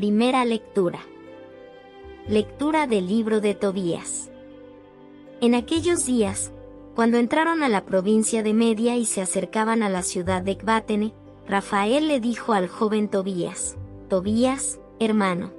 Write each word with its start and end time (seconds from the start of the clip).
Primera 0.00 0.46
lectura. 0.46 1.00
Lectura 2.26 2.86
del 2.86 3.06
libro 3.06 3.42
de 3.42 3.54
Tobías. 3.54 4.30
En 5.42 5.54
aquellos 5.54 6.06
días, 6.06 6.52
cuando 6.94 7.18
entraron 7.18 7.62
a 7.62 7.68
la 7.68 7.84
provincia 7.84 8.42
de 8.42 8.54
Media 8.54 8.96
y 8.96 9.04
se 9.04 9.20
acercaban 9.20 9.82
a 9.82 9.90
la 9.90 10.02
ciudad 10.02 10.40
de 10.40 10.52
Ecbátene, 10.52 11.12
Rafael 11.46 12.08
le 12.08 12.18
dijo 12.18 12.54
al 12.54 12.66
joven 12.66 13.08
Tobías, 13.10 13.76
Tobías, 14.08 14.80
hermano. 15.00 15.52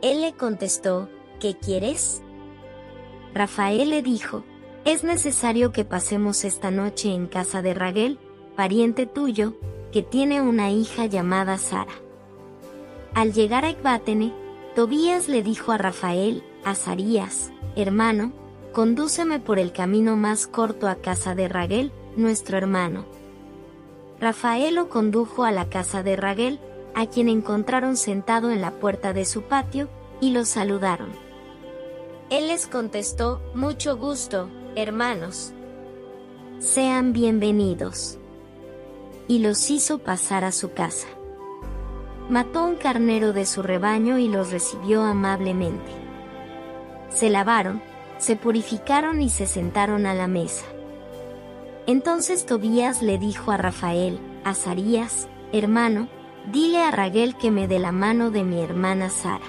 Él 0.00 0.22
le 0.22 0.32
contestó, 0.32 1.10
¿qué 1.38 1.58
quieres? 1.58 2.22
Rafael 3.34 3.90
le 3.90 4.00
dijo, 4.00 4.44
es 4.86 5.04
necesario 5.04 5.72
que 5.72 5.84
pasemos 5.84 6.46
esta 6.46 6.70
noche 6.70 7.12
en 7.12 7.26
casa 7.26 7.60
de 7.60 7.74
Raguel, 7.74 8.18
pariente 8.56 9.04
tuyo, 9.04 9.52
que 9.92 10.02
tiene 10.02 10.40
una 10.40 10.70
hija 10.70 11.04
llamada 11.04 11.58
Sara. 11.58 12.05
Al 13.16 13.32
llegar 13.32 13.64
a 13.64 13.70
Ecbátene, 13.70 14.34
Tobías 14.74 15.26
le 15.26 15.42
dijo 15.42 15.72
a 15.72 15.78
Rafael, 15.78 16.44
Azarías, 16.66 17.50
hermano, 17.74 18.34
condúceme 18.74 19.40
por 19.40 19.58
el 19.58 19.72
camino 19.72 20.18
más 20.18 20.46
corto 20.46 20.86
a 20.86 20.96
casa 20.96 21.34
de 21.34 21.48
Raguel, 21.48 21.92
nuestro 22.14 22.58
hermano. 22.58 23.06
Rafael 24.20 24.74
lo 24.74 24.90
condujo 24.90 25.44
a 25.44 25.50
la 25.50 25.70
casa 25.70 26.02
de 26.02 26.14
Raguel, 26.16 26.60
a 26.94 27.06
quien 27.06 27.30
encontraron 27.30 27.96
sentado 27.96 28.50
en 28.50 28.60
la 28.60 28.72
puerta 28.72 29.14
de 29.14 29.24
su 29.24 29.44
patio, 29.44 29.88
y 30.20 30.32
lo 30.32 30.44
saludaron. 30.44 31.08
Él 32.28 32.48
les 32.48 32.66
contestó, 32.66 33.40
mucho 33.54 33.96
gusto, 33.96 34.50
hermanos. 34.74 35.54
Sean 36.58 37.14
bienvenidos. 37.14 38.18
Y 39.26 39.38
los 39.38 39.70
hizo 39.70 40.00
pasar 40.00 40.44
a 40.44 40.52
su 40.52 40.72
casa 40.74 41.15
mató 42.28 42.64
un 42.64 42.76
carnero 42.76 43.32
de 43.32 43.46
su 43.46 43.62
rebaño 43.62 44.18
y 44.18 44.28
los 44.28 44.50
recibió 44.50 45.02
amablemente. 45.02 45.92
Se 47.08 47.30
lavaron, 47.30 47.82
se 48.18 48.36
purificaron 48.36 49.22
y 49.22 49.28
se 49.28 49.46
sentaron 49.46 50.06
a 50.06 50.14
la 50.14 50.26
mesa. 50.26 50.64
Entonces 51.86 52.46
Tobías 52.46 53.02
le 53.02 53.18
dijo 53.18 53.52
a 53.52 53.56
Rafael, 53.56 54.18
Azarías, 54.44 55.28
hermano, 55.52 56.08
dile 56.52 56.82
a 56.82 56.90
Raguel 56.90 57.36
que 57.36 57.50
me 57.50 57.68
dé 57.68 57.78
la 57.78 57.92
mano 57.92 58.30
de 58.30 58.42
mi 58.42 58.60
hermana 58.60 59.08
Sara. 59.08 59.44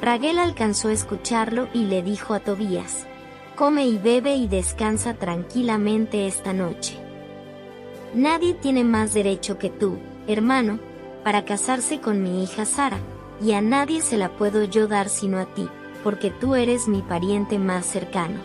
Raguel 0.00 0.38
alcanzó 0.38 0.88
a 0.88 0.92
escucharlo 0.92 1.68
y 1.74 1.84
le 1.84 2.02
dijo 2.02 2.34
a 2.34 2.40
Tobías, 2.40 3.06
come 3.56 3.86
y 3.86 3.98
bebe 3.98 4.36
y 4.36 4.46
descansa 4.46 5.14
tranquilamente 5.14 6.28
esta 6.28 6.52
noche. 6.52 6.96
Nadie 8.14 8.54
tiene 8.54 8.84
más 8.84 9.12
derecho 9.12 9.58
que 9.58 9.70
tú, 9.70 9.98
hermano, 10.28 10.78
para 11.24 11.44
casarse 11.44 12.00
con 12.00 12.22
mi 12.22 12.42
hija 12.42 12.64
Sara, 12.64 12.98
y 13.42 13.52
a 13.52 13.60
nadie 13.60 14.00
se 14.00 14.16
la 14.16 14.30
puedo 14.30 14.64
yo 14.64 14.88
dar 14.88 15.08
sino 15.08 15.38
a 15.38 15.46
ti, 15.46 15.68
porque 16.02 16.30
tú 16.30 16.54
eres 16.54 16.88
mi 16.88 17.02
pariente 17.02 17.58
más 17.58 17.86
cercano. 17.86 18.40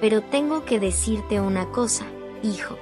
Pero 0.00 0.22
tengo 0.22 0.64
que 0.64 0.80
decirte 0.80 1.40
una 1.40 1.66
cosa, 1.66 2.04
hijo. 2.42 2.76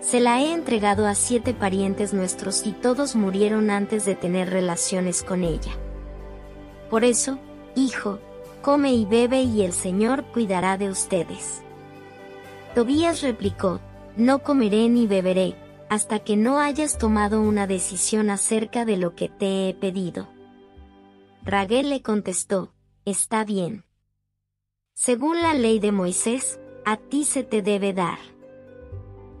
Se 0.00 0.20
la 0.20 0.40
he 0.40 0.52
entregado 0.52 1.06
a 1.06 1.14
siete 1.14 1.54
parientes 1.54 2.14
nuestros 2.14 2.66
y 2.66 2.72
todos 2.72 3.14
murieron 3.16 3.70
antes 3.70 4.04
de 4.04 4.14
tener 4.14 4.50
relaciones 4.50 5.22
con 5.22 5.42
ella. 5.44 5.72
Por 6.88 7.04
eso, 7.04 7.38
hijo, 7.74 8.18
come 8.62 8.92
y 8.92 9.04
bebe 9.04 9.42
y 9.42 9.62
el 9.62 9.72
Señor 9.72 10.24
cuidará 10.24 10.78
de 10.78 10.88
ustedes. 10.88 11.62
Tobías 12.74 13.22
replicó, 13.22 13.80
no 14.16 14.38
comeré 14.40 14.88
ni 14.88 15.06
beberé, 15.06 15.54
hasta 15.88 16.18
que 16.20 16.36
no 16.36 16.58
hayas 16.58 16.98
tomado 16.98 17.40
una 17.40 17.66
decisión 17.66 18.30
acerca 18.30 18.84
de 18.84 18.96
lo 18.96 19.14
que 19.14 19.28
te 19.28 19.68
he 19.68 19.74
pedido. 19.74 20.28
Raguel 21.42 21.90
le 21.90 22.02
contestó, 22.02 22.74
está 23.04 23.44
bien. 23.44 23.84
Según 24.94 25.40
la 25.40 25.54
ley 25.54 25.78
de 25.78 25.92
Moisés, 25.92 26.60
a 26.84 26.96
ti 26.96 27.24
se 27.24 27.44
te 27.44 27.62
debe 27.62 27.92
dar. 27.92 28.18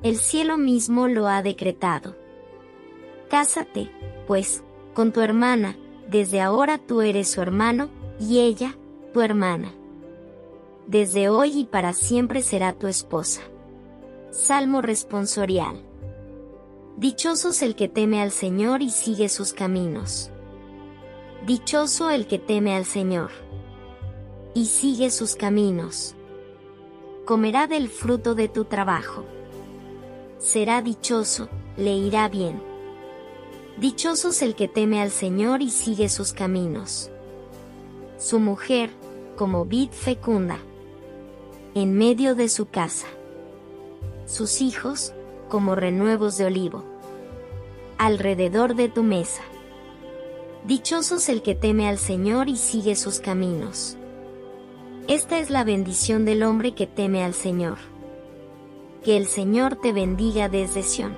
El 0.02 0.16
cielo 0.16 0.56
mismo 0.56 1.08
lo 1.08 1.26
ha 1.26 1.42
decretado. 1.42 2.16
Cásate, 3.28 3.90
pues, 4.26 4.62
con 4.94 5.12
tu 5.12 5.20
hermana, 5.20 5.76
desde 6.08 6.40
ahora 6.40 6.78
tú 6.78 7.02
eres 7.02 7.28
su 7.28 7.42
hermano, 7.42 7.90
y 8.20 8.38
ella, 8.40 8.76
tu 9.12 9.20
hermana. 9.20 9.72
Desde 10.86 11.28
hoy 11.28 11.60
y 11.60 11.64
para 11.64 11.92
siempre 11.92 12.42
será 12.42 12.72
tu 12.72 12.86
esposa. 12.86 13.42
Salmo 14.30 14.80
responsorial. 14.80 15.87
Dichosos 16.98 17.62
el 17.62 17.76
que 17.76 17.86
teme 17.86 18.20
al 18.20 18.32
Señor 18.32 18.82
y 18.82 18.90
sigue 18.90 19.28
sus 19.28 19.52
caminos. 19.52 20.32
Dichoso 21.46 22.10
el 22.10 22.26
que 22.26 22.40
teme 22.40 22.74
al 22.74 22.84
Señor 22.84 23.30
y 24.52 24.66
sigue 24.66 25.12
sus 25.12 25.36
caminos. 25.36 26.16
Comerá 27.24 27.68
del 27.68 27.88
fruto 27.88 28.34
de 28.34 28.48
tu 28.48 28.64
trabajo. 28.64 29.24
Será 30.38 30.82
dichoso, 30.82 31.48
le 31.76 31.92
irá 31.92 32.28
bien. 32.28 32.60
Dichosos 33.76 34.42
el 34.42 34.56
que 34.56 34.66
teme 34.66 35.00
al 35.00 35.12
Señor 35.12 35.62
y 35.62 35.70
sigue 35.70 36.08
sus 36.08 36.32
caminos. 36.32 37.10
Su 38.18 38.40
mujer, 38.40 38.90
como 39.36 39.66
vid 39.66 39.90
fecunda, 39.90 40.58
en 41.76 41.96
medio 41.96 42.34
de 42.34 42.48
su 42.48 42.66
casa. 42.66 43.06
Sus 44.26 44.60
hijos, 44.60 45.14
como 45.48 45.74
renuevos 45.74 46.36
de 46.36 46.44
olivo. 46.44 46.84
Alrededor 47.98 48.76
de 48.76 48.88
tu 48.88 49.02
mesa. 49.02 49.42
Dichosos 50.64 51.28
el 51.28 51.42
que 51.42 51.54
teme 51.54 51.88
al 51.88 51.98
Señor 51.98 52.48
y 52.48 52.56
sigue 52.56 52.94
sus 52.94 53.20
caminos. 53.20 53.96
Esta 55.08 55.38
es 55.38 55.50
la 55.50 55.64
bendición 55.64 56.24
del 56.24 56.42
hombre 56.44 56.74
que 56.74 56.86
teme 56.86 57.24
al 57.24 57.34
Señor. 57.34 57.78
Que 59.02 59.16
el 59.16 59.26
Señor 59.26 59.76
te 59.76 59.92
bendiga 59.92 60.48
desde 60.48 60.82
Sión. 60.82 61.16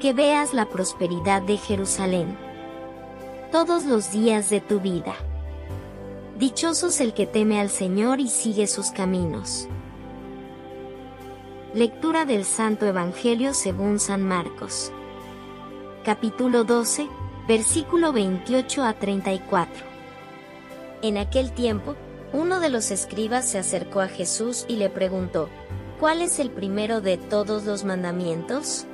Que 0.00 0.12
veas 0.12 0.54
la 0.54 0.68
prosperidad 0.68 1.42
de 1.42 1.56
Jerusalén. 1.56 2.36
Todos 3.50 3.84
los 3.84 4.12
días 4.12 4.50
de 4.50 4.60
tu 4.60 4.80
vida. 4.80 5.14
Dichosos 6.38 7.00
el 7.00 7.12
que 7.12 7.26
teme 7.26 7.60
al 7.60 7.70
Señor 7.70 8.20
y 8.20 8.28
sigue 8.28 8.66
sus 8.66 8.90
caminos 8.90 9.68
Lectura 11.76 12.24
del 12.24 12.46
Santo 12.46 12.86
Evangelio 12.86 13.52
según 13.52 14.00
San 14.00 14.22
Marcos. 14.22 14.90
Capítulo 16.06 16.62
12, 16.62 17.08
versículo 17.48 18.12
28 18.12 18.84
a 18.84 18.92
34. 18.92 19.84
En 21.02 21.18
aquel 21.18 21.50
tiempo, 21.50 21.96
uno 22.32 22.60
de 22.60 22.68
los 22.68 22.92
escribas 22.92 23.44
se 23.44 23.58
acercó 23.58 24.00
a 24.00 24.06
Jesús 24.06 24.66
y 24.68 24.76
le 24.76 24.88
preguntó, 24.88 25.48
¿Cuál 25.98 26.22
es 26.22 26.38
el 26.38 26.52
primero 26.52 27.00
de 27.00 27.16
todos 27.16 27.64
los 27.64 27.82
mandamientos? 27.82 28.86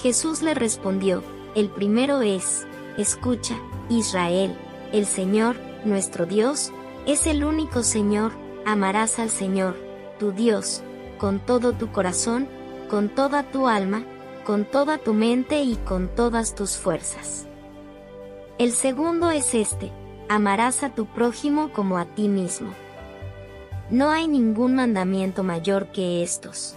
Jesús 0.00 0.40
le 0.40 0.54
respondió, 0.54 1.22
el 1.54 1.68
primero 1.68 2.22
es, 2.22 2.66
escucha, 2.96 3.58
Israel, 3.90 4.56
el 4.94 5.04
Señor, 5.04 5.56
nuestro 5.84 6.24
Dios, 6.24 6.72
es 7.04 7.26
el 7.26 7.44
único 7.44 7.82
Señor, 7.82 8.32
amarás 8.64 9.18
al 9.18 9.28
Señor, 9.28 9.76
tu 10.18 10.32
Dios, 10.32 10.82
con 11.18 11.38
todo 11.38 11.74
tu 11.74 11.92
corazón, 11.92 12.48
con 12.88 13.10
toda 13.10 13.42
tu 13.42 13.68
alma, 13.68 14.06
con 14.48 14.64
toda 14.64 14.96
tu 14.96 15.12
mente 15.12 15.62
y 15.62 15.76
con 15.76 16.08
todas 16.08 16.54
tus 16.54 16.78
fuerzas. 16.78 17.46
El 18.58 18.72
segundo 18.72 19.30
es 19.30 19.54
este, 19.54 19.92
amarás 20.30 20.82
a 20.82 20.94
tu 20.94 21.04
prójimo 21.04 21.70
como 21.74 21.98
a 21.98 22.06
ti 22.06 22.28
mismo. 22.28 22.72
No 23.90 24.08
hay 24.08 24.26
ningún 24.26 24.74
mandamiento 24.74 25.42
mayor 25.42 25.92
que 25.92 26.22
estos. 26.22 26.76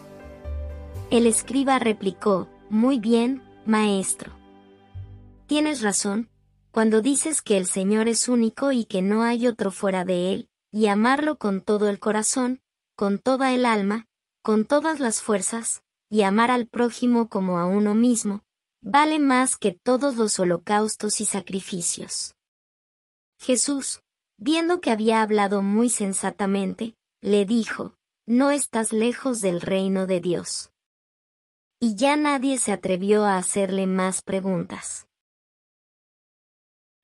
El 1.11 1.25
escriba 1.25 1.79
replicó, 1.79 2.49
muy 2.69 2.99
bien, 2.99 3.41
maestro. 3.65 4.33
Tienes 5.47 5.81
razón, 5.81 6.29
cuando 6.71 7.01
dices 7.01 7.41
que 7.41 7.55
el 7.55 7.67
Señor 7.67 8.09
es 8.09 8.27
único 8.27 8.73
y 8.73 8.83
que 8.83 9.01
no 9.01 9.23
hay 9.23 9.47
otro 9.47 9.71
fuera 9.71 10.03
de 10.03 10.33
Él, 10.33 10.49
y 10.73 10.87
amarlo 10.87 11.37
con 11.37 11.61
todo 11.61 11.87
el 11.87 11.99
corazón, 11.99 12.59
con 12.97 13.17
toda 13.17 13.53
el 13.53 13.65
alma, 13.65 14.07
con 14.41 14.65
todas 14.65 14.99
las 14.99 15.21
fuerzas, 15.21 15.83
y 16.11 16.23
amar 16.23 16.51
al 16.51 16.67
prójimo 16.67 17.29
como 17.29 17.57
a 17.57 17.65
uno 17.65 17.95
mismo, 17.95 18.43
vale 18.81 19.17
más 19.17 19.55
que 19.55 19.71
todos 19.71 20.17
los 20.17 20.37
holocaustos 20.39 21.21
y 21.21 21.25
sacrificios. 21.25 22.35
Jesús, 23.39 24.01
viendo 24.37 24.81
que 24.81 24.91
había 24.91 25.21
hablado 25.21 25.61
muy 25.61 25.89
sensatamente, 25.89 26.95
le 27.21 27.45
dijo, 27.45 27.95
No 28.27 28.51
estás 28.51 28.91
lejos 28.91 29.39
del 29.39 29.61
reino 29.61 30.05
de 30.05 30.19
Dios. 30.19 30.73
Y 31.79 31.95
ya 31.95 32.17
nadie 32.17 32.57
se 32.57 32.73
atrevió 32.73 33.23
a 33.23 33.37
hacerle 33.37 33.87
más 33.87 34.21
preguntas. 34.21 35.07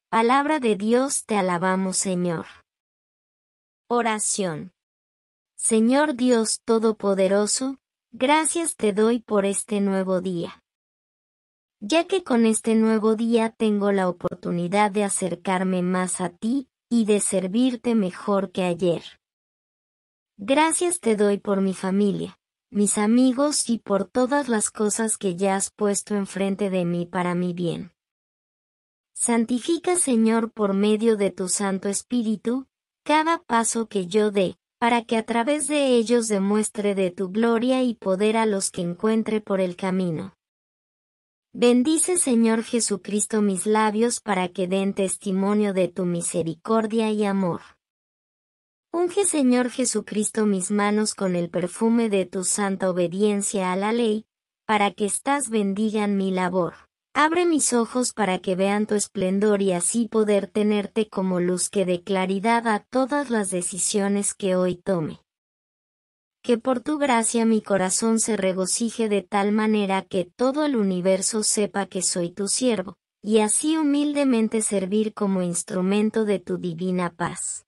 Palabra 0.09 0.59
de 0.59 0.75
Dios 0.75 1.24
te 1.25 1.38
alabamos 1.38 1.95
Señor. 1.95 2.45
Oración. 3.88 4.74
Señor 5.56 6.15
Dios 6.15 6.59
Todopoderoso, 6.65 7.80
gracias 8.19 8.75
te 8.75 8.93
doy 8.93 9.19
por 9.19 9.45
este 9.45 9.79
nuevo 9.79 10.21
día. 10.21 10.63
Ya 11.79 12.07
que 12.07 12.23
con 12.23 12.47
este 12.47 12.73
nuevo 12.73 13.15
día 13.15 13.51
tengo 13.51 13.91
la 13.91 14.09
oportunidad 14.09 14.89
de 14.89 15.03
acercarme 15.03 15.83
más 15.83 16.19
a 16.19 16.29
ti 16.29 16.67
y 16.89 17.05
de 17.05 17.19
servirte 17.19 17.93
mejor 17.93 18.51
que 18.51 18.63
ayer. 18.63 19.03
Gracias 20.35 20.99
te 20.99 21.15
doy 21.15 21.37
por 21.37 21.61
mi 21.61 21.75
familia, 21.75 22.39
mis 22.71 22.97
amigos 22.97 23.69
y 23.69 23.77
por 23.77 24.05
todas 24.05 24.49
las 24.49 24.71
cosas 24.71 25.19
que 25.19 25.35
ya 25.35 25.55
has 25.55 25.69
puesto 25.69 26.15
enfrente 26.15 26.71
de 26.71 26.85
mí 26.85 27.05
para 27.05 27.35
mi 27.35 27.53
bien. 27.53 27.91
Santifica 29.13 29.95
Señor 29.95 30.51
por 30.51 30.73
medio 30.73 31.17
de 31.17 31.29
tu 31.29 31.49
Santo 31.49 31.87
Espíritu, 31.87 32.65
cada 33.03 33.43
paso 33.43 33.87
que 33.87 34.07
yo 34.07 34.31
dé, 34.31 34.57
para 34.79 35.03
que 35.03 35.18
a 35.18 35.24
través 35.24 35.68
de 35.68 35.95
ellos 35.95 36.27
demuestre 36.27 36.94
de 36.94 37.09
tu 37.09 37.29
gloria 37.29 37.81
y 37.83 37.95
poder 37.95 38.38
a 38.38 38.45
los 38.45 38.69
que 38.69 38.81
encuentre 38.81 39.41
por 39.41 39.59
el 39.59 39.75
camino. 39.75 40.35
Bendice 41.53 42.18
Señor 42.18 42.63
Jesucristo 42.63 43.41
mis 43.41 43.65
labios 43.65 44.19
para 44.19 44.50
que 44.50 44.68
den 44.68 44.94
testimonio 44.94 45.74
de 45.74 45.88
tu 45.88 46.06
misericordia 46.06 47.09
y 47.09 47.25
amor. 47.25 47.62
Unge 48.94 49.25
Señor 49.25 49.71
Jesucristo 49.71 50.45
mis 50.45 50.69
manos 50.69 51.15
con 51.15 51.35
el 51.35 51.50
perfume 51.50 52.09
de 52.09 52.25
tu 52.25 52.44
santa 52.44 52.89
obediencia 52.89 53.71
a 53.71 53.75
la 53.75 53.91
ley, 53.91 54.25
para 54.65 54.91
que 54.91 55.06
estás 55.06 55.50
bendigan 55.50 56.18
mi 56.18 56.30
labor. 56.30 56.86
Abre 57.19 57.47
mis 57.47 57.73
ojos 57.73 58.13
para 58.13 58.37
que 58.37 58.55
vean 58.55 58.85
tu 58.85 58.93
esplendor 58.93 59.63
y 59.63 59.71
así 59.71 60.07
poder 60.07 60.45
tenerte 60.45 61.09
como 61.09 61.39
luz 61.39 61.67
que 61.67 61.83
dé 61.83 62.03
claridad 62.03 62.67
a 62.67 62.81
todas 62.91 63.31
las 63.31 63.49
decisiones 63.49 64.35
que 64.35 64.55
hoy 64.55 64.75
tome. 64.75 65.23
Que 66.43 66.59
por 66.59 66.79
tu 66.79 66.99
gracia 66.99 67.43
mi 67.43 67.63
corazón 67.63 68.19
se 68.19 68.37
regocije 68.37 69.09
de 69.09 69.23
tal 69.23 69.51
manera 69.51 70.03
que 70.03 70.25
todo 70.25 70.63
el 70.63 70.75
universo 70.75 71.41
sepa 71.41 71.87
que 71.87 72.03
soy 72.03 72.29
tu 72.29 72.47
siervo, 72.47 72.97
y 73.23 73.39
así 73.39 73.77
humildemente 73.77 74.61
servir 74.61 75.15
como 75.15 75.41
instrumento 75.41 76.23
de 76.23 76.37
tu 76.37 76.59
divina 76.59 77.15
paz. 77.15 77.65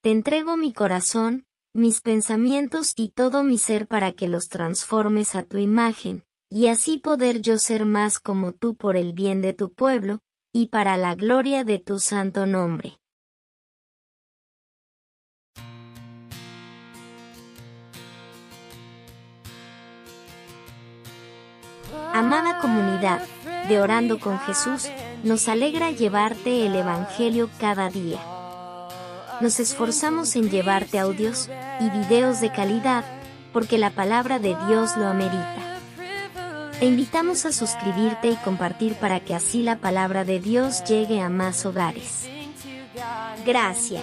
Te 0.00 0.10
entrego 0.10 0.56
mi 0.56 0.72
corazón, 0.72 1.44
mis 1.74 2.00
pensamientos 2.00 2.94
y 2.96 3.10
todo 3.10 3.42
mi 3.44 3.58
ser 3.58 3.86
para 3.86 4.12
que 4.12 4.26
los 4.26 4.48
transformes 4.48 5.34
a 5.34 5.42
tu 5.42 5.58
imagen, 5.58 6.24
y 6.54 6.68
así 6.68 6.98
poder 6.98 7.40
yo 7.40 7.56
ser 7.56 7.86
más 7.86 8.18
como 8.18 8.52
tú 8.52 8.74
por 8.74 8.98
el 8.98 9.14
bien 9.14 9.40
de 9.40 9.54
tu 9.54 9.72
pueblo, 9.72 10.18
y 10.52 10.66
para 10.66 10.98
la 10.98 11.14
gloria 11.14 11.64
de 11.64 11.78
tu 11.78 11.98
santo 11.98 12.44
nombre. 12.44 12.98
Amada 22.12 22.58
comunidad 22.60 23.22
de 23.68 23.80
Orando 23.80 24.20
con 24.20 24.38
Jesús, 24.40 24.90
nos 25.24 25.48
alegra 25.48 25.90
llevarte 25.90 26.66
el 26.66 26.74
Evangelio 26.74 27.48
cada 27.58 27.88
día. 27.88 28.20
Nos 29.40 29.58
esforzamos 29.58 30.36
en 30.36 30.50
llevarte 30.50 30.98
audios 30.98 31.48
y 31.80 31.88
videos 31.88 32.42
de 32.42 32.52
calidad, 32.52 33.06
porque 33.54 33.78
la 33.78 33.88
palabra 33.90 34.38
de 34.38 34.54
Dios 34.68 34.98
lo 34.98 35.06
amerita. 35.06 35.71
Te 36.82 36.88
invitamos 36.88 37.46
a 37.46 37.52
suscribirte 37.52 38.28
y 38.30 38.34
compartir 38.34 38.96
para 38.96 39.20
que 39.20 39.36
así 39.36 39.62
la 39.62 39.76
palabra 39.76 40.24
de 40.24 40.40
Dios 40.40 40.82
llegue 40.82 41.20
a 41.20 41.28
más 41.28 41.64
hogares. 41.64 42.28
Gracias. 43.46 44.02